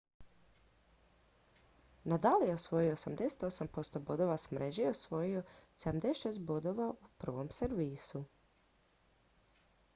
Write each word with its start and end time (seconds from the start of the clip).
nadal 2.05 2.43
je 2.47 2.53
osvojio 2.53 2.93
88 2.95 3.67
% 3.99 4.01
bodova 4.07 4.37
s 4.37 4.51
mreže 4.51 4.81
i 4.83 4.87
osvojio 4.89 5.43
76 5.77 6.39
bodova 6.39 6.87
u 6.89 7.07
prvom 7.17 7.49
servisu 7.59 8.23